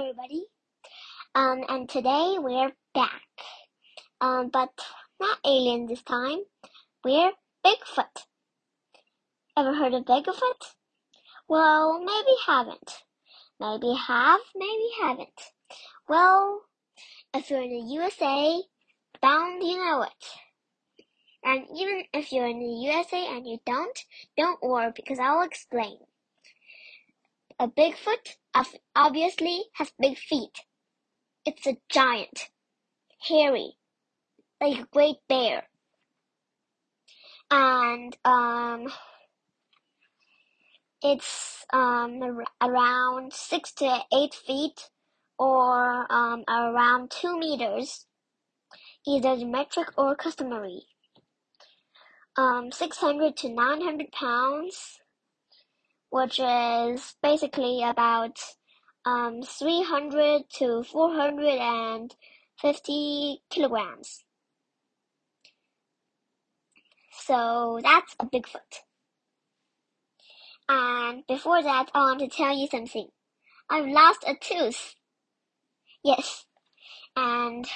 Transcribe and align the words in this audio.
everybody. 0.00 0.44
Um, 1.34 1.62
and 1.68 1.86
today 1.86 2.36
we're 2.38 2.72
back. 2.94 3.20
Um, 4.22 4.48
but 4.50 4.70
not 5.20 5.38
alien 5.44 5.86
this 5.86 6.02
time. 6.02 6.38
We're 7.04 7.32
Bigfoot. 7.64 8.24
Ever 9.58 9.74
heard 9.74 9.92
of 9.92 10.06
Bigfoot? 10.06 10.72
Well, 11.48 11.98
maybe 12.02 12.34
haven't. 12.46 13.04
Maybe 13.60 13.94
have, 13.94 14.40
maybe 14.56 14.88
haven't. 15.02 15.40
Well, 16.08 16.62
if 17.34 17.50
you're 17.50 17.62
in 17.62 17.68
the 17.68 17.92
USA, 17.92 18.62
bound 19.20 19.62
you 19.62 19.76
know 19.84 20.02
it. 20.02 20.26
And 21.44 21.66
even 21.78 22.04
if 22.14 22.32
you're 22.32 22.48
in 22.48 22.58
the 22.58 22.88
USA 22.88 23.36
and 23.36 23.46
you 23.46 23.58
don't, 23.66 23.98
don't 24.38 24.62
worry 24.62 24.92
because 24.96 25.18
I'll 25.18 25.42
explain. 25.42 25.98
A 27.58 27.68
Bigfoot 27.68 28.36
obviously 28.94 29.64
has 29.74 29.92
big 29.98 30.18
feet. 30.18 30.60
It's 31.44 31.66
a 31.66 31.78
giant, 31.88 32.50
hairy, 33.28 33.76
like 34.60 34.78
a 34.80 34.86
great 34.92 35.16
bear. 35.28 35.68
And, 37.50 38.16
um, 38.24 38.88
it's, 41.02 41.64
um, 41.72 42.42
around 42.60 43.32
six 43.32 43.72
to 43.74 44.04
eight 44.12 44.34
feet 44.34 44.90
or, 45.38 46.06
um, 46.12 46.44
around 46.48 47.10
two 47.10 47.38
meters, 47.38 48.06
either 49.06 49.36
the 49.36 49.46
metric 49.46 49.88
or 49.96 50.14
customary. 50.14 50.82
Um, 52.36 52.70
600 52.70 53.36
to 53.38 53.48
900 53.48 54.12
pounds 54.12 54.99
which 56.10 56.40
is 56.40 57.14
basically 57.22 57.82
about 57.82 58.38
um, 59.04 59.42
300 59.42 60.42
to 60.58 60.82
450 60.82 63.42
kilograms. 63.50 64.24
So 67.12 67.80
that's 67.82 68.14
a 68.18 68.26
Bigfoot. 68.26 68.82
And 70.68 71.26
before 71.26 71.62
that, 71.62 71.90
I 71.94 72.00
want 72.00 72.20
to 72.20 72.28
tell 72.28 72.56
you 72.56 72.66
something. 72.68 73.08
I've 73.68 73.86
lost 73.86 74.24
a 74.26 74.34
tooth. 74.40 74.94
Yes. 76.04 76.46
And 77.16 77.68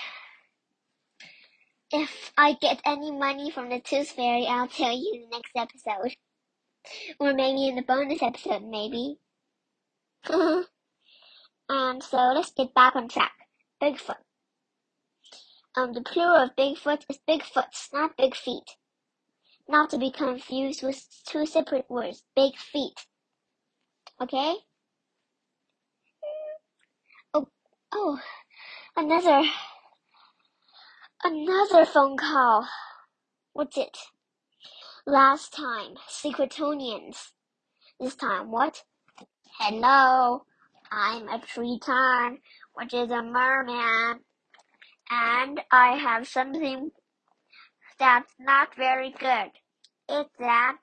if 1.90 2.32
I 2.36 2.54
get 2.54 2.80
any 2.84 3.10
money 3.10 3.50
from 3.50 3.68
the 3.68 3.80
tooth 3.80 4.10
fairy, 4.10 4.46
I'll 4.46 4.68
tell 4.68 4.92
you 4.92 5.12
in 5.14 5.22
the 5.22 5.36
next 5.36 5.52
episode. 5.56 6.16
Or 7.18 7.32
maybe 7.32 7.68
in 7.68 7.76
the 7.76 7.82
bonus 7.82 8.22
episode, 8.22 8.62
maybe. 8.64 9.18
and 10.28 10.66
so 12.02 12.16
let's 12.34 12.52
get 12.52 12.74
back 12.74 12.96
on 12.96 13.08
track. 13.08 13.32
Bigfoot. 13.82 14.16
Um, 15.76 15.92
the 15.92 16.02
plural 16.02 16.36
of 16.44 16.56
Bigfoot 16.56 17.04
is 17.08 17.18
Bigfoots, 17.28 17.92
not 17.92 18.16
big 18.16 18.36
feet. 18.36 18.76
Not 19.68 19.90
to 19.90 19.98
be 19.98 20.10
confused 20.10 20.82
with 20.82 21.06
two 21.26 21.46
separate 21.46 21.86
words, 21.88 22.22
big 22.36 22.56
feet. 22.56 23.06
Okay? 24.20 24.54
Oh, 27.32 27.48
oh, 27.92 28.20
another, 28.96 29.42
another 31.24 31.84
phone 31.86 32.16
call. 32.16 32.68
What's 33.52 33.76
it? 33.76 33.96
Last 35.06 35.52
time, 35.52 35.96
Secretonians. 36.08 37.32
This 38.00 38.14
time, 38.14 38.50
what? 38.50 38.84
Hello, 39.58 40.46
I'm 40.90 41.28
a 41.28 41.40
Triton, 41.40 42.38
which 42.72 42.94
is 42.94 43.10
a 43.10 43.22
merman, 43.22 44.20
and 45.10 45.60
I 45.70 45.98
have 45.98 46.26
something 46.26 46.90
that's 47.98 48.32
not 48.40 48.74
very 48.76 49.10
good. 49.10 49.50
It's 50.08 50.30
that, 50.38 50.78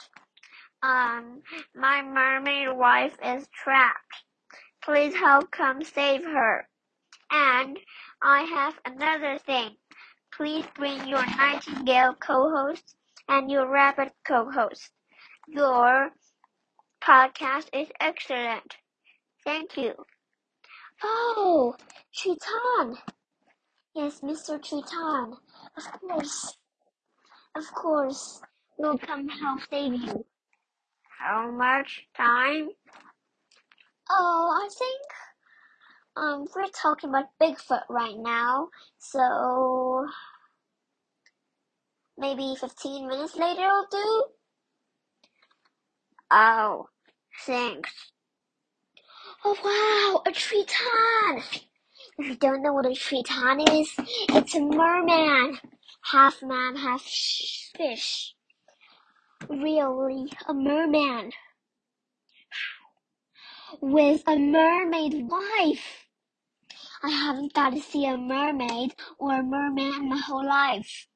um, 0.84 1.42
my 1.74 2.04
mermaid 2.04 2.78
wife 2.78 3.18
is 3.26 3.48
trapped. 3.52 4.24
Please 4.84 5.16
help 5.16 5.50
come 5.50 5.84
save 5.84 6.24
her. 6.26 6.70
And 7.32 7.80
I 8.22 8.42
have 8.44 8.80
another 8.86 9.40
thing. 9.40 9.78
Please 10.32 10.66
bring 10.76 11.08
your 11.08 11.26
Nightingale 11.26 12.14
co-host 12.14 12.96
and 13.32 13.50
your 13.50 13.66
rabbit 13.72 14.12
co-host. 14.26 14.92
Your 15.48 16.12
podcast 17.02 17.70
is 17.74 17.88
excellent. 18.00 18.76
Thank 19.46 19.78
you. 19.78 19.94
Oh, 21.02 21.76
Triton. 22.14 22.98
Yes, 23.96 24.20
Mr. 24.20 24.62
Triton. 24.62 25.38
Of 25.78 26.02
course. 26.02 26.58
Of 27.56 27.74
course. 27.74 28.42
We'll 28.78 28.98
come 28.98 29.30
help 29.30 29.62
save 29.70 29.94
you. 29.94 30.26
How 31.20 31.52
much 31.52 32.08
time? 32.18 32.70
Oh, 34.10 34.62
I 34.62 34.68
think 34.78 35.02
um 36.18 36.46
we're 36.54 36.68
talking 36.68 37.10
about 37.10 37.30
Bigfoot 37.42 37.84
right 37.90 38.18
now, 38.18 38.68
so 38.98 40.06
Maybe 42.18 42.56
15 42.60 43.08
minutes 43.08 43.36
later 43.36 43.62
will 43.62 43.88
do? 43.92 44.26
Oh, 46.30 46.88
thanks. 47.46 48.12
Oh 49.44 49.58
wow, 49.66 50.22
a 50.28 50.32
Triton! 50.32 51.44
If 52.18 52.28
you 52.28 52.36
don't 52.36 52.62
know 52.62 52.74
what 52.74 52.86
a 52.86 52.94
Triton 52.94 53.62
is, 53.72 53.90
it's 54.30 54.56
a 54.56 54.62
merman. 54.62 55.58
Half 56.12 56.44
man, 56.44 56.76
half 56.76 57.02
fish. 57.02 58.36
Really, 59.50 60.32
a 60.48 60.54
merman. 60.54 61.32
With 63.82 64.22
a 64.28 64.38
mermaid 64.38 65.28
wife. 65.28 66.06
I 67.04 67.10
haven't 67.10 67.54
got 67.54 67.72
to 67.72 67.82
see 67.82 68.06
a 68.06 68.16
mermaid 68.18 68.94
or 69.18 69.40
a 69.40 69.44
merman 69.44 70.10
my 70.10 70.18
whole 70.18 70.46
life. 70.46 71.08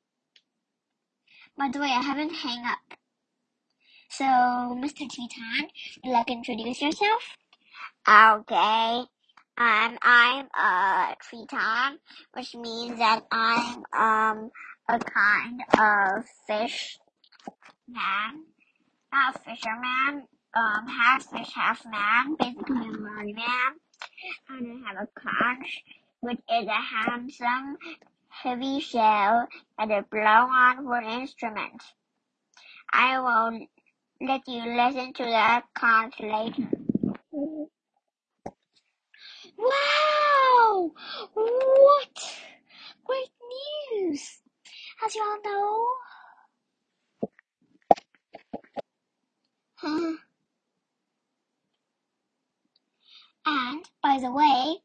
By 1.57 1.69
the 1.71 1.79
way, 1.79 1.88
I 1.88 2.01
haven't 2.01 2.33
hang 2.33 2.66
up. 2.66 2.79
So, 4.09 4.25
Mr. 4.25 5.09
Triton, 5.09 5.69
you 6.03 6.11
like 6.11 6.29
introduce 6.29 6.81
yourself? 6.81 7.38
Okay. 8.07 9.03
Um, 9.57 9.97
I'm 10.01 10.47
a 10.57 11.16
Triton, 11.21 11.99
which 12.33 12.55
means 12.55 12.99
that 12.99 13.21
I'm, 13.31 13.83
um, 13.93 14.51
a 14.89 14.99
kind 14.99 15.61
of 15.79 16.25
fish 16.47 16.97
man. 17.87 18.43
Not 19.13 19.43
fisherman, 19.45 20.27
um, 20.55 20.87
half 20.87 21.23
fish, 21.25 21.51
half 21.55 21.85
man, 21.85 22.35
basically 22.37 22.75
a 22.89 22.91
merman. 22.99 23.35
And 24.49 24.85
I 24.85 24.89
have 24.89 24.97
a 25.03 25.19
conch, 25.19 25.83
which 26.22 26.39
is 26.51 26.67
a 26.67 26.72
handsome 26.72 27.77
heavy 28.44 28.79
shell 28.79 29.47
and 29.79 29.91
a 29.91 30.03
blow-on 30.12 30.85
wood 30.85 31.03
instrument. 31.03 31.81
I 32.91 33.19
will 33.19 33.68
let 34.22 34.41
you 34.47 34.63
listen 34.75 35.13
to 35.13 35.23
that 35.23 35.63
conch 35.73 36.19
later. 36.19 36.69
Wow! 39.57 40.91
What? 41.34 42.40
Great 43.06 43.29
news! 43.94 44.40
As 45.06 45.16
you 45.16 45.22
all 45.22 45.41
know, 45.44 45.85
huh? 49.75 50.16
And 53.46 53.85
by 54.02 54.19
the 54.19 54.31
way, 54.31 54.78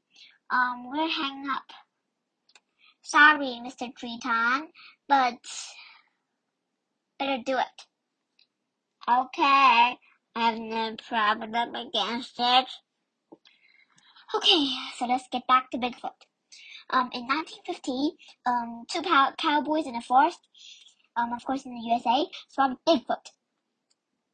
um, 0.50 0.90
we're 0.90 1.08
hanging 1.08 1.48
up. 1.50 1.62
Sorry, 3.10 3.58
Mr. 3.60 3.92
Triton, 3.92 4.68
but 5.08 5.40
better 7.18 7.42
do 7.44 7.58
it. 7.58 7.86
Okay, 9.10 9.96
I 9.96 9.96
have 10.36 10.58
no 10.60 10.94
problem 11.08 11.74
against 11.74 12.34
it. 12.38 12.66
Okay, 14.32 14.70
so 14.96 15.06
let's 15.06 15.26
get 15.32 15.44
back 15.48 15.72
to 15.72 15.78
Bigfoot. 15.78 16.22
Um, 16.90 17.10
in 17.12 17.26
1950, 17.26 18.16
um, 18.46 18.84
two 18.88 19.02
cow- 19.02 19.34
cowboys 19.36 19.86
in 19.86 19.94
the 19.94 20.02
forest, 20.02 20.46
um, 21.16 21.32
of 21.32 21.44
course 21.44 21.64
in 21.64 21.74
the 21.74 21.80
USA, 21.80 22.26
saw 22.46 22.76
Bigfoot, 22.86 23.26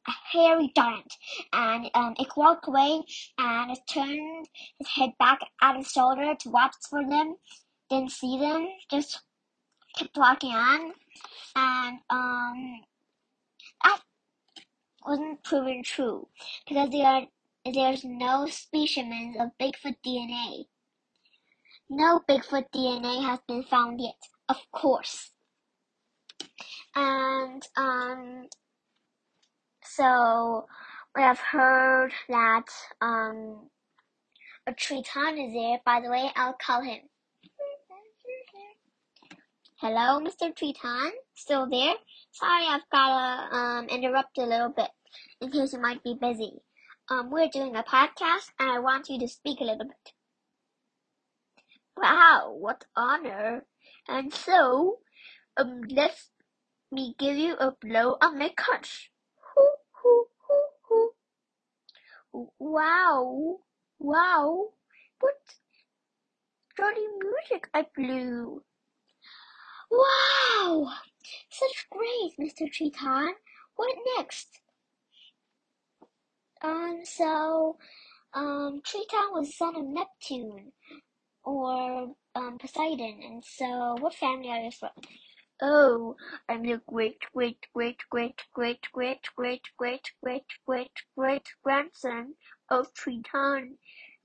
a 0.07 0.11
hairy 0.33 0.71
giant, 0.75 1.15
and 1.51 1.89
um, 1.95 2.13
it 2.19 2.27
walked 2.37 2.67
away 2.67 3.01
and 3.39 3.71
it 3.71 3.79
turned 3.91 4.47
his 4.77 4.87
head 4.87 5.13
back 5.17 5.39
at 5.63 5.77
his 5.77 5.89
shoulder 5.89 6.35
to 6.35 6.49
watch 6.51 6.75
for 6.87 7.01
them 7.03 7.37
didn't 7.89 8.11
see 8.11 8.39
them, 8.39 8.67
just 8.91 9.21
kept 9.97 10.17
walking 10.17 10.53
on, 10.53 10.93
and 11.55 11.99
um, 12.09 12.81
that 13.83 14.01
wasn't 15.05 15.43
proven 15.43 15.83
true 15.83 16.27
because 16.67 16.89
there 16.91 17.05
are 17.05 17.23
there's 17.73 18.03
no 18.05 18.47
specimens 18.47 19.37
of 19.39 19.49
Bigfoot 19.61 19.97
DNA. 20.05 20.65
no 21.89 22.21
Bigfoot 22.29 22.65
DNA 22.73 23.23
has 23.23 23.39
been 23.47 23.63
found 23.63 24.01
yet, 24.01 24.15
of 24.49 24.57
course. 24.71 25.31
And 26.95 27.63
um, 27.77 28.47
so 29.83 30.67
we 31.15 31.21
have 31.23 31.39
heard 31.39 32.11
that 32.29 32.65
um, 33.01 33.69
a 34.67 34.73
Triton 34.73 35.37
is 35.39 35.53
there. 35.53 35.79
By 35.85 36.01
the 36.01 36.09
way, 36.09 36.31
I'll 36.35 36.57
call 36.61 36.81
him. 36.83 36.99
Hello, 39.79 40.19
Mr. 40.19 40.55
Triton. 40.55 41.11
Still 41.35 41.69
there? 41.69 41.93
Sorry, 42.31 42.65
I've 42.67 42.89
gotta 42.91 43.55
um, 43.55 43.85
interrupt 43.89 44.35
a 44.39 44.41
little 44.41 44.73
bit 44.75 44.89
in 45.39 45.51
case 45.51 45.71
you 45.71 45.79
might 45.79 46.03
be 46.03 46.17
busy. 46.19 46.53
Um, 47.11 47.29
we're 47.29 47.47
doing 47.47 47.75
a 47.75 47.83
podcast 47.83 48.49
and 48.59 48.71
I 48.71 48.79
want 48.79 49.07
you 49.07 49.19
to 49.19 49.27
speak 49.27 49.59
a 49.61 49.65
little 49.65 49.85
bit. 49.85 50.13
Wow, 51.95 52.55
what 52.57 52.85
honor. 52.95 53.65
And 54.07 54.33
so, 54.33 54.97
um, 55.57 55.81
let 55.91 56.15
me 56.91 57.13
give 57.19 57.37
you 57.37 57.53
a 57.57 57.71
blow 57.79 58.17
on 58.19 58.39
my 58.39 58.49
conch. 58.57 59.11
Wow, 62.57 63.57
wow, 63.99 64.69
what 65.19 65.35
dirty 66.75 67.05
music 67.21 67.69
I 67.75 67.85
blew. 67.95 68.63
Wow, 69.91 70.93
such 71.49 71.87
great, 71.89 72.37
Mr. 72.39 72.71
Triton. 72.71 73.35
What 73.75 73.97
next? 74.17 74.61
Um, 76.61 77.01
so, 77.03 77.77
um, 78.33 78.81
Triton 78.83 79.33
was 79.33 79.57
son 79.57 79.75
of 79.75 79.85
Neptune, 79.85 80.73
or 81.43 82.15
um, 82.35 82.57
Poseidon. 82.59 83.21
And 83.23 83.43
so, 83.45 83.95
what 83.99 84.15
family 84.15 84.49
are 84.51 84.61
you 84.63 84.71
from? 84.71 84.91
Oh, 85.61 86.15
I'm 86.49 86.63
the 86.63 86.81
great, 86.87 87.19
great, 87.33 87.65
great, 87.73 87.99
great, 88.11 88.41
great, 88.53 88.81
great, 88.93 89.21
great, 89.35 89.63
great, 89.79 90.11
great, 90.23 90.45
great, 90.67 90.91
great 91.17 91.47
grandson 91.63 92.35
of 92.69 92.93
Triton, 92.93 93.77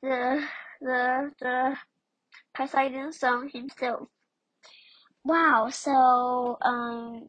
the 0.03 0.47
the 0.81 1.32
the 1.41 1.76
Poseidon's 2.55 3.19
son 3.20 3.49
himself. 3.50 4.09
Wow. 5.25 5.71
So, 5.71 6.59
um, 6.63 7.29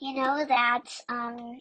you 0.00 0.14
know 0.14 0.44
that 0.46 0.82
um 1.08 1.58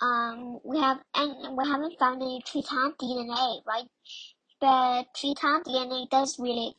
um 0.00 0.60
we 0.64 0.78
have 0.80 0.98
and 1.14 1.56
we 1.56 1.68
haven't 1.68 1.98
found 1.98 2.22
any 2.22 2.42
Triton 2.46 2.94
DNA, 3.00 3.62
right? 3.66 3.88
But 4.60 5.06
Triton 5.16 5.62
DNA 5.64 6.08
does 6.10 6.38
really, 6.38 6.76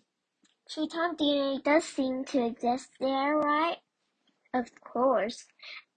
Triton 0.70 1.16
DNA 1.18 1.64
does 1.64 1.86
seem 1.86 2.26
to 2.26 2.46
exist 2.46 2.90
there, 3.00 3.38
right? 3.38 3.78
Of 4.54 4.70
course. 4.82 5.46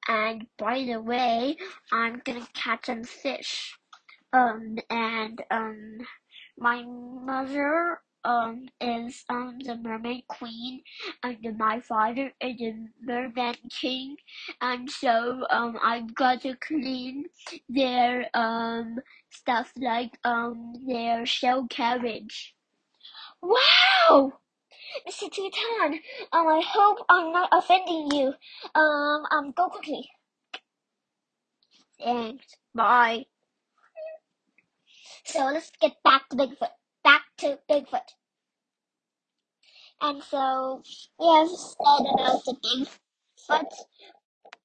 And 0.08 0.46
by 0.58 0.84
the 0.84 1.00
way, 1.00 1.56
I'm 1.92 2.20
gonna 2.24 2.48
catch 2.54 2.86
some 2.86 3.04
fish. 3.04 3.78
Um, 4.32 4.78
and, 4.90 5.42
um, 5.50 5.98
my 6.58 6.84
mother, 6.84 8.00
um, 8.24 8.68
is, 8.80 9.24
um, 9.28 9.58
the 9.60 9.76
mermaid 9.76 10.26
queen, 10.28 10.82
and 11.22 11.58
my 11.58 11.80
father 11.80 12.32
is 12.40 12.58
the 12.58 12.88
merman 13.02 13.56
king, 13.70 14.16
and 14.60 14.90
so, 14.90 15.46
um, 15.50 15.78
I've 15.82 16.14
got 16.14 16.42
to 16.42 16.54
clean 16.56 17.26
their, 17.68 18.28
um, 18.34 18.98
stuff 19.30 19.72
like, 19.76 20.18
um, 20.24 20.74
their 20.86 21.26
shell 21.26 21.66
carriage. 21.68 22.54
Wow! 23.42 24.32
Mr. 25.06 25.30
Triton, 25.32 26.00
um, 26.32 26.46
I 26.48 26.62
hope 26.66 27.04
I'm 27.08 27.32
not 27.32 27.48
offending 27.52 28.10
you. 28.12 28.34
Um, 28.74 29.26
um, 29.30 29.52
go 29.52 29.68
quickly. 29.68 30.08
Thanks. 32.02 32.46
Bye. 32.74 33.26
So 35.24 35.40
let's 35.46 35.70
get 35.80 36.02
back 36.04 36.28
to 36.30 36.36
Bigfoot. 36.36 36.77
Back 37.04 37.22
to 37.38 37.58
Bigfoot. 37.70 38.08
And 40.02 40.22
so 40.24 40.82
we 41.18 41.26
have 41.26 41.48
said 41.48 42.06
about 42.14 42.44
the 42.46 42.56
Bigfoot 42.64 43.72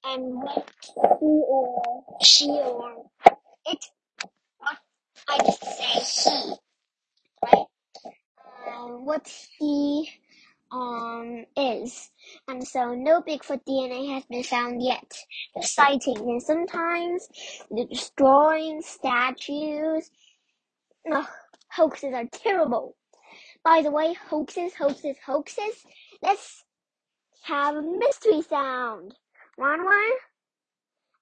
and 0.06 0.36
what 0.44 0.70
he 1.20 1.26
or 1.48 2.04
she 2.24 2.50
or 2.50 3.06
it, 3.68 3.86
I 5.30 5.38
just 5.40 5.64
say 5.64 6.32
he, 6.32 6.54
right? 7.44 7.66
Um, 8.68 9.06
what 9.06 9.28
he 9.60 10.10
um 10.72 11.46
is. 11.58 12.12
And 12.48 12.68
so 12.68 12.96
no 12.96 13.22
Bigfoot 13.22 13.62
DNA 13.68 14.14
has 14.16 14.26
been 14.26 14.44
found 14.44 14.84
yet. 14.84 15.12
The 15.56 15.64
sightings 15.64 16.20
and 16.22 16.42
sometimes 16.44 17.28
the 17.72 17.86
destroying 17.86 18.82
statues. 18.82 20.12
Ugh, 21.14 21.28
hoaxes 21.76 22.14
are 22.14 22.28
terrible. 22.32 22.96
By 23.64 23.82
the 23.82 23.92
way, 23.92 24.14
hoaxes, 24.14 24.74
hoaxes, 24.74 25.18
hoaxes. 25.26 25.84
Let's 26.22 26.64
have 27.44 27.76
a 27.76 27.82
mystery 27.82 28.42
sound. 28.42 29.16
Want 29.58 29.84
one? 29.84 30.12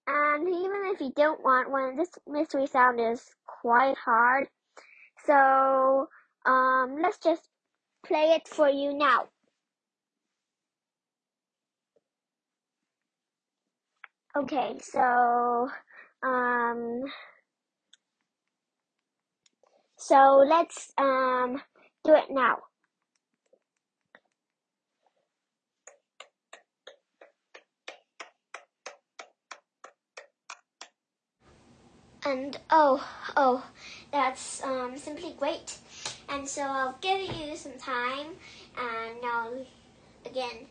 And 0.07 0.47
even 0.47 0.91
if 0.93 0.99
you 0.99 1.11
don't 1.15 1.43
want 1.43 1.69
one, 1.71 1.95
this 1.95 2.09
mystery 2.27 2.67
sound 2.67 2.99
is 2.99 3.23
quite 3.45 3.97
hard. 3.97 4.47
So, 5.25 6.07
um, 6.45 6.97
let's 7.01 7.19
just 7.19 7.47
play 8.05 8.33
it 8.35 8.47
for 8.47 8.67
you 8.67 8.93
now. 8.93 9.27
Okay, 14.35 14.77
so, 14.81 15.69
um, 16.23 17.03
so 20.01 20.43
let's, 20.47 20.91
um, 20.97 21.61
do 22.03 22.15
it 22.15 22.31
now. 22.31 22.57
And 32.25 32.57
oh, 32.69 33.07
oh, 33.35 33.65
that's 34.11 34.63
um, 34.63 34.97
simply 34.97 35.35
great. 35.37 35.77
And 36.29 36.47
so 36.47 36.61
I'll 36.61 36.97
give 37.01 37.19
you 37.19 37.55
some 37.55 37.77
time, 37.79 38.27
and 38.77 39.21
now 39.21 39.49
again. 40.25 40.67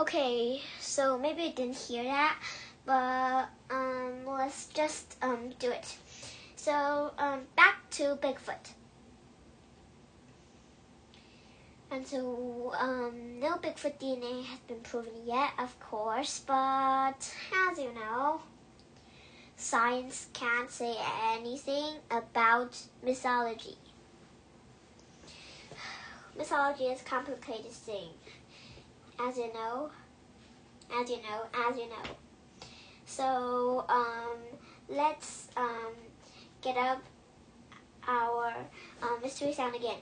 Okay, 0.00 0.62
so 0.80 1.18
maybe 1.18 1.42
I 1.42 1.50
didn't 1.50 1.76
hear 1.76 2.02
that, 2.04 2.38
but 2.86 3.50
um, 3.70 4.24
let's 4.24 4.68
just 4.68 5.14
um, 5.20 5.50
do 5.58 5.70
it. 5.70 5.94
So 6.56 7.12
um, 7.18 7.40
back 7.54 7.90
to 7.90 8.16
Bigfoot. 8.16 8.72
And 11.90 12.06
so, 12.06 12.72
um, 12.78 13.40
no 13.40 13.56
Bigfoot 13.56 13.98
DNA 14.00 14.42
has 14.46 14.58
been 14.60 14.80
proven 14.80 15.12
yet, 15.26 15.50
of 15.58 15.78
course, 15.80 16.40
but 16.46 17.34
as 17.68 17.78
you 17.78 17.92
know, 17.92 18.40
science 19.56 20.28
can't 20.32 20.70
say 20.70 20.94
anything 21.34 21.96
about 22.10 22.74
mythology. 23.04 23.76
Mythology 26.38 26.84
is 26.84 27.02
a 27.02 27.04
complicated 27.04 27.70
thing, 27.72 28.08
as 29.26 29.36
you 29.36 29.52
know, 29.52 29.90
as 30.92 31.10
you 31.10 31.16
know, 31.16 31.46
as 31.68 31.76
you 31.76 31.88
know. 31.88 32.02
So, 33.04 33.84
um, 33.88 34.38
let's 34.88 35.48
um, 35.56 35.92
get 36.62 36.76
up 36.76 37.02
our 38.06 38.54
um, 39.02 39.18
mystery 39.22 39.52
sound 39.52 39.74
again. 39.74 39.98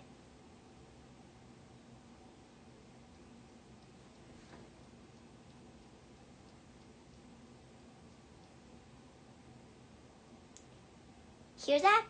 Hear 11.64 11.80
that? 11.80 12.06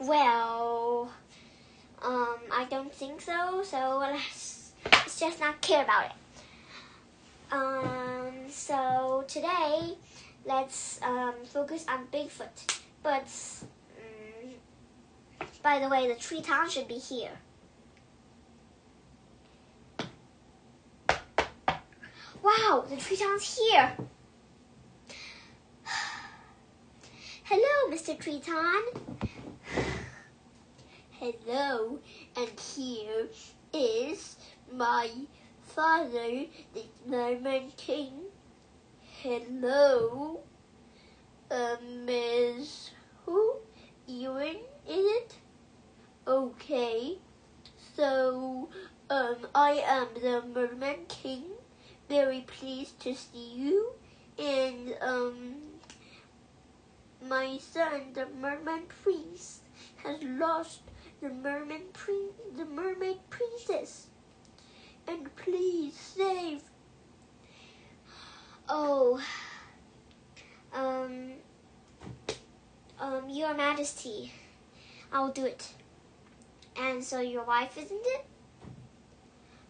Well, 0.00 1.10
um, 2.02 2.36
I 2.52 2.66
don't 2.68 2.92
think 2.92 3.22
so, 3.22 3.62
so 3.64 3.98
let's, 3.98 4.65
just 5.18 5.40
not 5.40 5.60
care 5.60 5.82
about 5.82 6.06
it. 6.06 6.12
Um, 7.50 8.50
so 8.50 9.24
today, 9.26 9.96
let's 10.44 11.00
um, 11.02 11.34
focus 11.44 11.86
on 11.88 12.06
Bigfoot. 12.12 12.80
But, 13.02 13.28
um, 13.96 14.50
by 15.62 15.78
the 15.78 15.88
way, 15.88 16.08
the 16.08 16.16
Triton 16.16 16.68
should 16.68 16.88
be 16.88 16.98
here. 16.98 17.30
Wow, 22.42 22.84
the 22.88 22.96
Triton's 22.96 23.58
here. 23.58 23.96
Hello, 27.44 27.90
Mr. 27.90 28.18
Triton. 28.18 28.82
Hello, 31.12 31.98
and 32.36 32.60
here 32.60 33.28
is 33.72 34.36
my 34.72 35.10
father, 35.62 36.46
the 36.74 36.84
Merman 37.06 37.72
King. 37.76 38.12
Hello, 39.22 40.40
uh, 41.50 41.76
Miss 42.04 42.90
who? 43.24 43.56
Ewan, 44.06 44.56
is 44.88 45.04
it? 45.04 45.34
Okay, 46.26 47.18
so 47.96 48.68
um, 49.10 49.36
I 49.54 49.82
am 49.86 50.08
the 50.20 50.42
Merman 50.54 51.06
King. 51.08 51.44
Very 52.08 52.42
pleased 52.42 53.00
to 53.00 53.14
see 53.14 53.52
you, 53.56 53.92
and 54.38 54.94
um, 55.00 55.54
my 57.28 57.58
son, 57.58 58.12
the 58.14 58.26
Merman 58.40 58.82
Prince, 59.02 59.62
has 59.96 60.22
lost 60.22 60.82
the 61.20 61.28
merman 61.28 61.82
prin- 61.92 62.30
the 62.56 62.64
mermaid 62.64 63.18
princess. 63.30 64.08
And 65.08 65.34
please 65.36 65.94
save. 65.94 66.62
Oh, 68.68 69.20
um, 70.74 71.32
um, 72.98 73.28
Your 73.30 73.54
Majesty, 73.54 74.32
I'll 75.12 75.30
do 75.30 75.44
it. 75.44 75.68
And 76.78 77.02
so 77.02 77.20
your 77.20 77.44
wife, 77.44 77.78
isn't 77.78 78.04
it? 78.04 78.26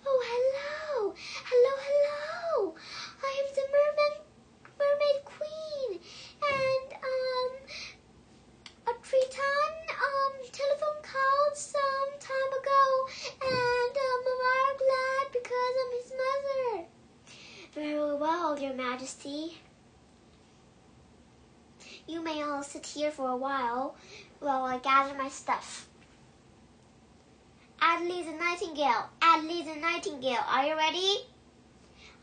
Oh, 0.05 0.23
hello, 0.25 1.15
hello, 1.45 1.75
hello. 1.87 2.75
I 3.23 3.43
am 3.43 3.55
the 3.55 3.63
merman, 3.77 4.15
mermaid 4.79 5.25
queen, 5.25 6.01
and 6.43 6.93
um, 7.13 7.53
a 8.89 8.93
Triton 9.03 9.86
telephone 10.57 11.03
called 11.03 11.55
some 11.55 12.11
time 12.19 12.53
ago, 12.61 12.85
and 13.43 13.93
uh, 13.93 14.17
I'm 14.17 14.77
glad 14.81 15.25
because 15.31 15.75
I'm 15.83 15.93
his 16.01 16.13
mother. 16.23 16.87
Very 17.75 18.15
well, 18.15 18.59
Your 18.59 18.73
Majesty. 18.73 19.59
You 22.09 22.23
may 22.23 22.43
all 22.43 22.63
sit 22.63 22.87
here 22.87 23.11
for 23.11 23.29
a 23.29 23.37
while 23.37 23.97
while 24.41 24.65
I 24.65 24.79
gather 24.79 25.15
my 25.19 25.29
stuff. 25.29 25.89
Adley 27.83 28.25
the 28.25 28.33
Nightingale, 28.33 29.11
Adley 29.21 29.63
the 29.63 29.79
Nightingale, 29.79 30.45
are 30.49 30.65
you 30.65 30.75
ready? 30.75 31.27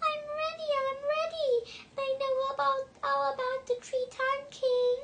I'm 0.01 0.23
ready, 0.41 0.69
I'm 0.81 1.01
ready. 1.17 1.71
I 1.99 2.17
know 2.19 2.53
about 2.55 2.89
all 3.03 3.33
about 3.33 3.67
the 3.67 3.75
Triton 3.79 4.41
King 4.49 4.97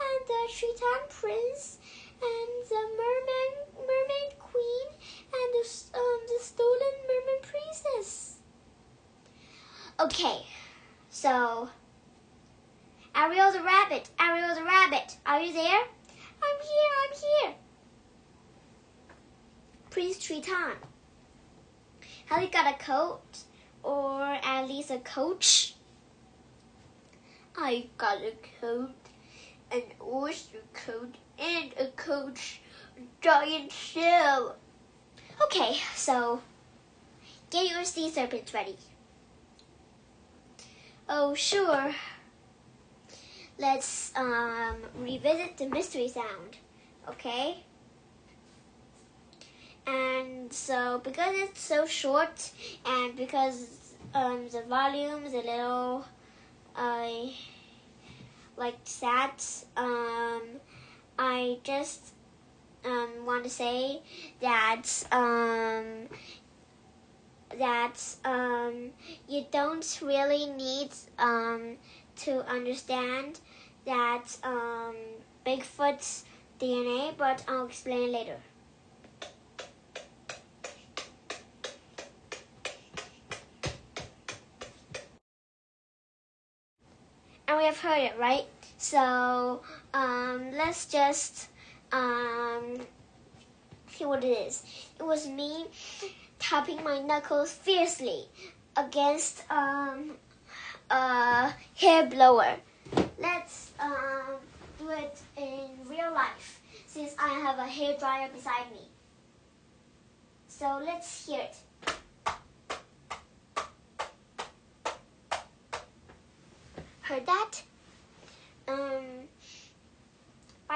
and 0.00 0.26
the 0.26 0.48
Triton 0.50 1.02
Prince 1.10 1.79
and 2.22 2.68
the 2.68 2.82
Merman 2.98 3.52
Mermaid 3.76 4.38
Queen 4.38 4.86
and 5.32 5.54
the 5.54 5.98
um 5.98 6.20
the 6.28 6.44
stolen 6.44 6.94
Merman 7.08 7.40
Princess. 7.42 8.36
Okay, 9.98 10.46
so 11.08 11.68
Ariel 13.14 13.52
the 13.52 13.62
Rabbit, 13.62 14.08
Ariel 14.18 14.54
the 14.54 14.64
Rabbit, 14.64 15.16
are 15.26 15.40
you 15.40 15.52
there? 15.52 15.82
I'm 16.42 16.58
here, 16.62 16.92
I'm 17.02 17.16
here. 17.20 17.54
Prince 19.90 20.18
Triton, 20.18 20.76
have 22.26 22.42
you 22.42 22.48
got 22.48 22.72
a 22.72 22.78
coat? 22.78 23.44
or 23.82 24.22
at 24.22 24.68
least 24.68 24.90
a 24.90 24.98
coach. 24.98 25.74
I 27.56 27.88
got 27.98 28.18
a 28.18 28.32
coat, 28.60 28.94
an 29.70 29.82
oyster 30.00 30.58
coat, 30.72 31.14
and 31.40 31.72
a 31.78 31.86
coach 31.96 32.60
giant 33.20 33.72
shell. 33.72 34.56
Okay, 35.42 35.76
so 35.94 36.40
get 37.50 37.70
your 37.70 37.84
sea 37.84 38.10
serpents 38.10 38.52
ready. 38.52 38.76
Oh, 41.08 41.34
sure. 41.34 41.94
Let's 43.58 44.12
um, 44.16 44.76
revisit 44.98 45.56
the 45.58 45.66
mystery 45.66 46.08
sound, 46.08 46.56
okay? 47.08 47.58
And 49.86 50.52
so, 50.52 51.00
because 51.02 51.34
it's 51.36 51.60
so 51.60 51.84
short, 51.84 52.52
and 52.86 53.16
because 53.16 53.94
um, 54.14 54.48
the 54.50 54.62
volume 54.62 55.24
is 55.24 55.34
a 55.34 55.38
little, 55.38 56.04
uh, 56.76 57.08
like 58.56 58.78
sad, 58.84 59.32
um, 59.76 60.42
I 61.22 61.58
just 61.64 62.14
um, 62.82 63.26
want 63.26 63.44
to 63.44 63.50
say 63.50 64.00
that 64.40 64.84
um, 65.12 66.08
that 67.58 68.00
um, 68.24 68.92
you 69.28 69.44
don't 69.52 70.00
really 70.02 70.46
need 70.46 70.88
um, 71.18 71.76
to 72.24 72.42
understand 72.48 73.38
that 73.84 74.34
um, 74.42 74.96
Bigfoot's 75.44 76.24
DNA, 76.58 77.14
but 77.18 77.44
I'll 77.46 77.66
explain 77.66 78.12
later. 78.12 78.36
And 87.46 87.58
we 87.58 87.64
have 87.64 87.78
heard 87.80 87.98
it, 87.98 88.18
right? 88.18 88.46
So 88.80 89.60
um, 89.92 90.52
let's 90.52 90.86
just 90.86 91.48
um, 91.92 92.78
see 93.88 94.06
what 94.06 94.24
it 94.24 94.28
is. 94.28 94.64
It 94.98 95.04
was 95.04 95.28
me 95.28 95.66
tapping 96.38 96.82
my 96.82 96.98
knuckles 96.98 97.52
fiercely 97.52 98.24
against 98.78 99.44
um, 99.50 100.12
a 100.90 101.52
hair 101.76 102.06
blower. 102.06 102.56
Let's 103.18 103.72
um, 103.78 104.40
do 104.78 104.88
it 104.88 105.18
in 105.36 105.68
real 105.86 106.12
life 106.14 106.62
since 106.86 107.14
I 107.18 107.28
have 107.28 107.58
a 107.58 107.66
hair 107.68 107.96
dryer 107.98 108.30
beside 108.34 108.72
me. 108.72 108.88
So 110.48 110.80
let's 110.82 111.26
hear 111.26 111.40
it. 111.40 111.56
Heard 117.02 117.26
that? 117.26 117.62
Um, 118.70 119.26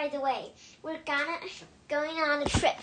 by 0.05 0.11
the 0.11 0.21
way, 0.21 0.53
we're 0.83 1.01
gonna 1.07 1.39
going 1.89 2.19
on 2.19 2.43
a 2.43 2.45
trip, 2.45 2.77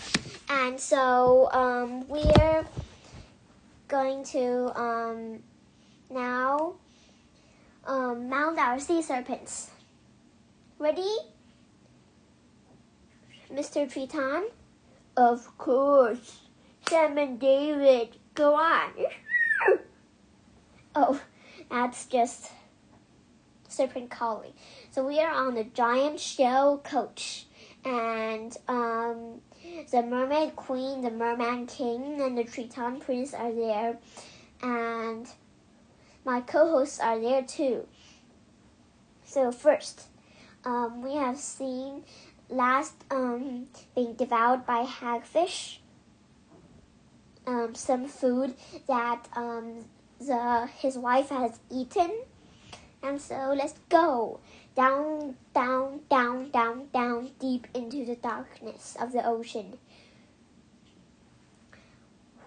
and 0.50 0.80
so 0.80 1.52
um, 1.52 2.08
we're 2.08 2.66
going 3.88 4.24
to 4.24 4.72
um, 4.76 5.44
now 6.10 6.74
um, 7.86 8.28
mount 8.28 8.58
our 8.58 8.80
sea 8.80 9.04
serpents. 9.04 9.70
Ready, 10.80 11.16
Mr. 13.54 13.88
Triton? 13.88 14.50
Of 15.16 15.56
course. 15.60 16.40
Sam 16.90 17.20
and 17.20 17.40
David, 17.40 18.18
go 18.34 18.56
on. 18.56 18.90
Oh, 20.96 21.22
that's 21.70 22.06
just 22.08 22.52
serpent 23.72 24.10
calling. 24.10 24.54
So 24.92 25.06
we 25.06 25.20
are 25.20 25.32
on 25.32 25.56
the 25.56 25.64
giant 25.64 26.20
shell 26.20 26.78
coach, 26.78 27.46
and 27.84 28.56
um, 28.68 29.42
the 29.92 30.04
mermaid 30.04 30.56
queen, 30.56 31.02
the 31.02 31.12
merman 31.12 31.68
king, 31.68 32.22
and 32.22 32.38
the 32.38 32.44
Triton 32.44 33.00
prince 33.00 33.34
are 33.34 33.54
there, 33.54 33.98
and 34.62 35.28
my 36.26 36.42
co-hosts 36.42 37.00
are 37.00 37.20
there 37.20 37.44
too. 37.44 37.88
So 39.26 39.52
first, 39.52 40.08
um, 40.66 41.02
we 41.02 41.16
have 41.16 41.38
seen 41.38 42.04
last 42.50 42.96
um, 43.10 43.68
being 43.96 44.14
devoured 44.14 44.66
by 44.66 44.84
hagfish. 44.84 45.78
Um, 47.48 47.74
some 47.74 48.08
food 48.08 48.54
that 48.88 49.28
um, 49.34 49.86
the 50.20 50.70
his 50.78 50.96
wife 50.96 51.30
has 51.30 51.60
eaten. 51.72 52.12
And 53.04 53.20
so 53.20 53.54
let's 53.58 53.74
go 53.90 54.40
down, 54.76 55.36
down, 55.54 56.02
down, 56.10 56.50
down, 56.52 56.88
down, 56.94 57.32
deep 57.40 57.68
into 57.74 58.06
the 58.06 58.16
darkness 58.16 58.96
of 59.00 59.12
the 59.12 59.26
ocean. 59.26 59.78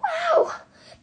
Wow! 0.01 0.51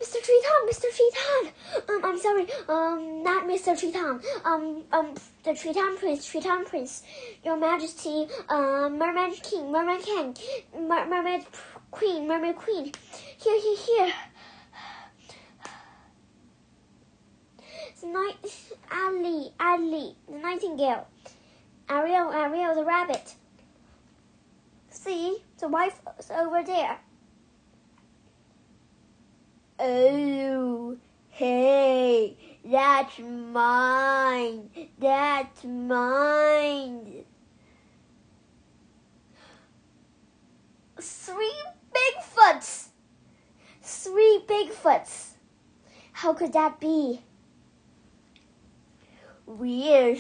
Mr. 0.01 0.17
Triton, 0.21 0.63
Mr. 0.69 0.87
Triton! 0.91 1.53
Um, 1.89 2.05
I'm 2.05 2.19
sorry, 2.19 2.47
um, 2.69 3.23
not 3.23 3.45
Mr. 3.45 3.79
Triton. 3.79 4.21
Um, 4.45 4.83
um, 4.91 5.15
the 5.45 5.55
Triton 5.55 5.97
Prince, 5.97 6.27
Triton 6.27 6.65
Prince, 6.65 7.03
Your 7.45 7.57
Majesty, 7.57 8.27
um, 8.49 8.99
Mermaid 8.99 9.43
King, 9.43 9.71
Mermaid 9.71 10.03
King, 10.03 10.37
Mer- 10.77 11.07
Mermaid 11.07 11.45
Queen, 11.91 12.27
Mermaid 12.27 12.57
Queen. 12.57 12.91
Here, 13.37 13.61
here, 13.61 13.77
here. 13.77 14.15
The 18.03 18.09
night, 18.09 18.37
Ali, 18.91 19.53
Ali, 19.61 20.17
the 20.29 20.39
nightingale. 20.39 21.07
Ariel, 21.89 22.33
Ariel, 22.33 22.75
the 22.75 22.85
rabbit. 22.85 23.35
See, 24.91 25.39
the 25.59 25.69
wife 25.69 26.01
is 26.19 26.31
over 26.31 26.63
there. 26.65 26.99
Oh, 29.79 30.97
hey, 31.29 32.37
that's 32.65 33.19
mine. 33.21 34.71
That's 34.99 35.65
mine. 35.65 37.25
Three 41.01 41.63
Bigfoots. 41.95 42.89
Three 43.81 44.43
Bigfoots. 44.47 45.35
How 46.13 46.35
could 46.35 46.53
that 46.53 46.81
be? 46.81 47.23
We're 49.59 50.17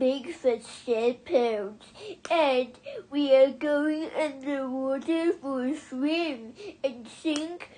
Bigfoot 0.00 0.64
shepherds, 0.64 1.84
and 2.30 2.70
we 3.10 3.36
are 3.36 3.50
going 3.50 4.08
underwater 4.18 5.34
for 5.34 5.66
a 5.66 5.76
swim 5.76 6.54
and 6.82 7.06
think 7.06 7.68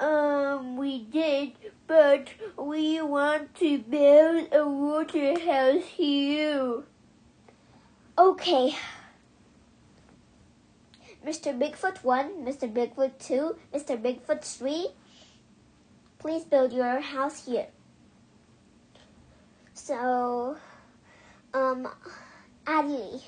um 0.00 0.78
we 0.78 1.04
did, 1.04 1.52
but 1.86 2.28
we 2.56 3.02
want 3.02 3.54
to 3.56 3.76
build 3.76 4.48
a 4.50 4.66
water 4.66 5.38
house 5.38 5.84
here. 5.84 6.84
Okay. 8.16 8.74
Mr. 11.22 11.52
Bigfoot 11.52 12.02
1, 12.02 12.46
Mr. 12.46 12.72
Bigfoot 12.72 13.18
2, 13.18 13.56
Mr. 13.74 14.00
Bigfoot 14.00 14.42
3, 14.42 14.88
please 16.18 16.44
build 16.44 16.72
your 16.72 17.00
house 17.00 17.44
here. 17.44 17.66
So, 19.76 20.56
um, 21.54 21.86
Adley, 22.64 23.22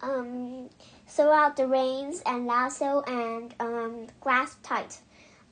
um, 0.00 0.70
throw 1.06 1.30
out 1.30 1.56
the 1.56 1.68
reins 1.68 2.22
and 2.26 2.46
lasso 2.46 3.02
and 3.06 3.54
um, 3.60 4.06
grasp 4.20 4.62
tight. 4.62 4.98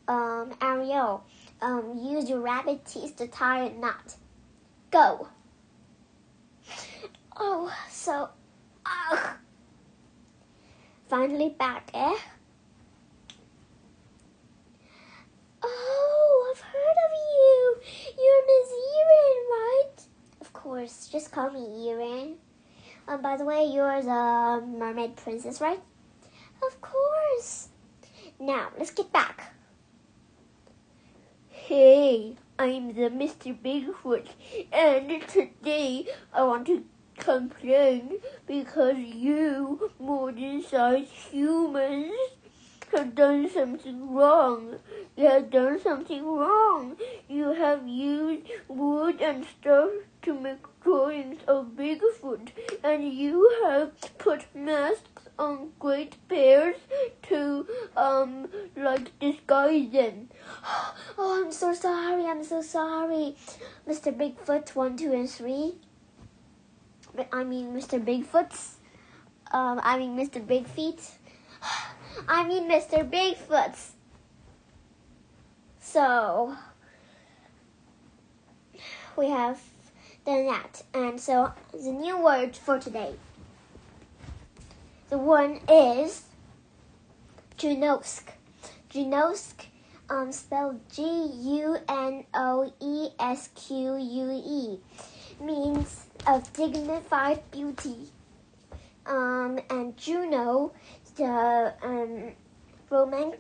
Um, 0.08 0.54
Ariel, 0.60 1.22
um, 1.60 2.00
use 2.02 2.28
your 2.28 2.40
rabbit 2.40 2.84
teeth 2.86 3.16
to 3.16 3.28
tie 3.28 3.66
a 3.66 3.72
knot. 3.74 4.16
Go. 4.90 5.28
Oh, 7.36 7.72
so, 7.90 8.30
ugh. 8.86 9.36
Finally 11.08 11.50
back, 11.50 11.90
eh? 11.94 12.16
Oh, 15.62 16.52
I've 16.52 16.60
heard 16.60 16.96
of 17.06 17.12
you. 17.36 17.76
You're 18.18 18.46
Miss 18.46 18.72
Erin, 18.98 19.38
right? 19.50 20.12
Of 20.40 20.52
course, 20.52 21.08
just 21.12 21.30
call 21.30 21.50
me 21.50 21.88
Erin. 21.88 22.34
Um, 23.06 23.11
by 23.22 23.36
the 23.36 23.44
way, 23.44 23.64
you're 23.64 24.02
the 24.02 24.62
mermaid 24.66 25.16
princess, 25.16 25.60
right? 25.60 25.80
Of 26.66 26.80
course. 26.80 27.68
Now, 28.40 28.70
let's 28.76 28.90
get 28.90 29.12
back. 29.12 29.54
Hey, 31.48 32.36
I'm 32.58 32.94
the 32.94 33.08
Mr. 33.08 33.56
Bigfoot, 33.56 34.26
and 34.72 35.22
today 35.28 36.06
I 36.34 36.42
want 36.42 36.66
to 36.66 36.84
complain 37.16 38.18
because 38.46 38.98
you, 38.98 39.92
modern-sized 40.00 41.08
humans, 41.08 42.12
have 42.92 43.14
done 43.14 43.48
something 43.48 44.12
wrong. 44.12 44.78
You 45.14 45.26
have 45.26 45.50
done 45.50 45.78
something 45.78 46.24
wrong. 46.24 46.96
You 47.28 47.52
have 47.52 47.86
used 47.86 48.46
wood 48.66 49.20
and 49.20 49.44
stuff 49.44 49.90
to 50.22 50.32
make 50.32 50.64
drawings 50.82 51.40
of 51.46 51.76
Bigfoot, 51.76 52.48
and 52.82 53.12
you 53.12 53.50
have 53.64 53.92
put 54.16 54.46
masks 54.54 55.28
on 55.38 55.70
great 55.78 56.16
bears 56.28 56.76
to 57.28 57.66
um 57.96 58.48
like 58.76 59.18
disguise 59.18 59.90
them. 59.90 60.28
Oh, 61.18 61.42
I'm 61.44 61.52
so 61.52 61.74
sorry. 61.74 62.24
I'm 62.24 62.42
so 62.42 62.62
sorry, 62.62 63.36
Mr. 63.86 64.16
Bigfoot 64.16 64.74
one, 64.74 64.96
two, 64.96 65.12
and 65.12 65.28
three. 65.28 65.74
But 67.14 67.28
I 67.32 67.44
mean, 67.44 67.74
Mr. 67.74 68.02
Bigfoot's. 68.02 68.76
Um, 69.52 69.80
I 69.82 69.98
mean, 69.98 70.16
Mr. 70.16 70.44
Big 70.44 70.66
Feet. 70.66 71.02
I 72.28 72.48
mean, 72.48 72.68
Mr. 72.70 73.08
Bigfoot's. 73.08 73.92
So, 75.92 76.56
we 79.14 79.28
have 79.28 79.60
done 80.24 80.46
that. 80.46 80.82
And 80.94 81.20
so, 81.20 81.52
the 81.70 81.92
new 81.92 82.16
word 82.16 82.56
for 82.56 82.78
today. 82.78 83.12
The 85.10 85.18
one 85.18 85.60
is 85.68 86.22
Junoesque. 87.58 88.30
Junoesque, 88.88 89.66
um, 90.08 90.32
spelled 90.32 90.80
G 90.90 91.02
U 91.02 91.76
N 91.86 92.24
O 92.32 92.72
E 92.80 93.10
S 93.20 93.50
Q 93.54 93.98
U 93.98 94.30
E, 94.30 94.80
means 95.44 96.06
of 96.26 96.50
dignified 96.54 97.42
beauty. 97.50 98.08
Um, 99.04 99.60
and 99.68 99.94
Juno, 99.98 100.72
the 101.16 101.74
um, 101.82 102.32
Roman 102.88 103.34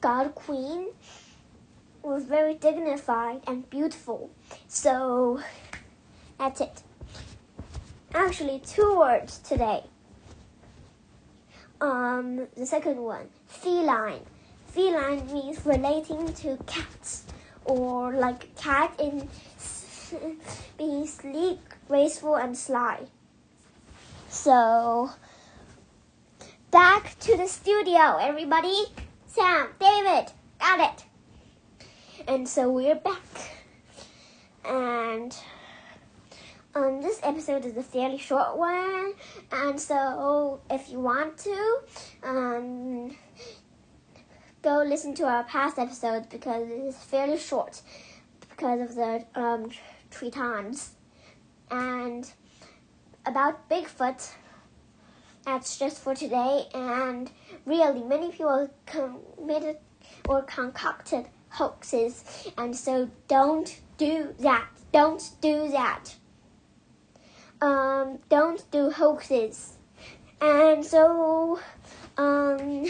god 0.00 0.34
queen, 0.34 0.86
was 2.08 2.24
very 2.24 2.54
dignified 2.54 3.42
and 3.46 3.68
beautiful. 3.68 4.30
So 4.66 5.40
that's 6.38 6.60
it. 6.60 6.82
Actually, 8.14 8.60
two 8.60 8.98
words 8.98 9.38
today. 9.38 9.84
Um, 11.80 12.48
the 12.56 12.66
second 12.66 12.96
one, 12.96 13.28
feline. 13.46 14.24
Feline 14.66 15.32
means 15.32 15.64
relating 15.64 16.32
to 16.34 16.56
cats, 16.66 17.24
or 17.64 18.12
like 18.12 18.56
cat 18.56 18.92
in 18.98 19.28
being 20.78 21.06
sleek, 21.06 21.60
graceful, 21.86 22.34
and 22.34 22.56
sly. 22.56 23.06
So, 24.28 25.10
back 26.70 27.18
to 27.20 27.36
the 27.36 27.46
studio, 27.46 28.16
everybody. 28.20 28.86
Sam, 29.26 29.68
David, 29.78 30.32
got 30.58 30.80
it. 30.80 31.07
And 32.28 32.46
so 32.46 32.70
we're 32.70 32.94
back. 32.94 33.22
And 34.62 35.34
um, 36.74 37.00
this 37.00 37.20
episode 37.22 37.64
is 37.64 37.74
a 37.74 37.82
fairly 37.82 38.18
short 38.18 38.58
one. 38.58 39.14
And 39.50 39.80
so 39.80 40.60
if 40.68 40.90
you 40.90 41.00
want 41.00 41.38
to, 41.38 41.78
um, 42.22 43.16
go 44.60 44.84
listen 44.86 45.14
to 45.14 45.24
our 45.24 45.44
past 45.44 45.78
episodes 45.78 46.26
because 46.26 46.68
it 46.68 46.74
is 46.74 46.98
fairly 46.98 47.38
short 47.38 47.80
because 48.50 48.82
of 48.82 48.94
the 48.94 49.24
um, 49.34 49.70
Tritons. 50.10 50.90
And 51.70 52.30
about 53.24 53.70
Bigfoot, 53.70 54.30
that's 55.46 55.78
just 55.78 55.98
for 55.98 56.14
today. 56.14 56.66
And 56.74 57.30
really, 57.64 58.02
many 58.02 58.30
people 58.32 58.68
committed 58.84 59.78
or 60.28 60.42
concocted 60.42 61.24
hoaxes, 61.58 62.24
and 62.56 62.74
so 62.74 63.10
don't 63.26 63.80
do 63.96 64.34
that. 64.38 64.68
Don't 64.92 65.30
do 65.40 65.68
that. 65.70 66.14
Um, 67.60 68.18
don't 68.28 68.62
do 68.70 68.90
hoaxes. 68.90 69.76
And 70.40 70.84
so, 70.84 71.58
um, 72.16 72.86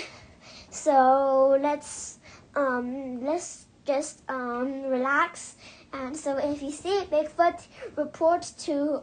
so 0.70 1.58
let's 1.60 2.18
um, 2.54 3.24
let's 3.24 3.66
just 3.86 4.22
um, 4.28 4.82
relax. 4.82 5.56
And 5.92 6.14
so, 6.14 6.36
if 6.36 6.62
you 6.62 6.70
see 6.70 7.04
Bigfoot, 7.10 7.66
report 7.96 8.52
to 8.58 9.02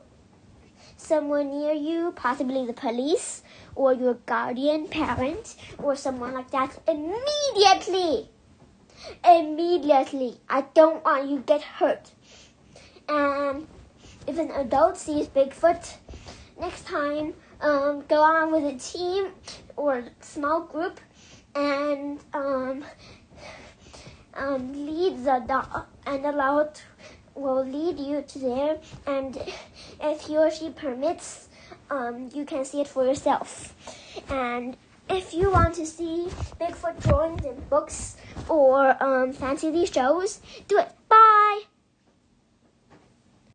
someone 0.97 1.49
near 1.49 1.73
you, 1.73 2.13
possibly 2.15 2.67
the 2.67 2.73
police 2.73 3.41
or 3.73 3.93
your 3.93 4.13
guardian 4.25 4.88
parent 4.88 5.56
or 5.80 5.95
someone 5.95 6.34
like 6.34 6.51
that 6.51 6.78
immediately. 6.88 8.30
Immediately. 9.23 10.39
I 10.49 10.61
don't 10.73 11.03
want 11.03 11.29
you 11.29 11.37
to 11.37 11.43
get 11.43 11.61
hurt. 11.61 12.11
And 13.07 13.67
if 14.27 14.37
an 14.37 14.51
adult 14.51 14.97
sees 14.97 15.27
Bigfoot, 15.27 15.95
next 16.59 16.85
time, 16.87 17.33
um, 17.61 18.03
go 18.07 18.21
on 18.21 18.51
with 18.51 18.63
a 18.63 18.77
team 18.77 19.31
or 19.75 20.03
small 20.21 20.61
group 20.61 20.99
and 21.55 22.19
um, 22.33 22.83
um, 24.33 24.73
lead 24.73 25.23
the 25.23 25.43
dog 25.47 25.85
and 26.05 26.25
allow 26.25 26.59
it 26.59 26.83
will 27.33 27.65
lead 27.65 27.99
you 27.99 28.21
to 28.21 28.39
there 28.39 28.77
and 29.07 29.37
if 30.01 30.21
he 30.21 30.37
or 30.37 30.49
she 30.49 30.69
permits 30.69 31.49
um, 31.89 32.29
you 32.33 32.45
can 32.45 32.63
see 32.63 32.81
it 32.81 32.87
for 32.87 33.05
yourself 33.05 33.73
and 34.29 34.77
if 35.09 35.33
you 35.33 35.51
want 35.51 35.75
to 35.75 35.85
see 35.85 36.27
Bigfoot 36.59 37.01
drawings 37.01 37.45
in 37.45 37.59
books 37.69 38.17
or 38.50 39.02
um, 39.04 39.34
fancy 39.34 39.71
these 39.71 39.89
shows, 39.89 40.39
do 40.67 40.78
it. 40.78 40.89
Bye! 41.10 41.63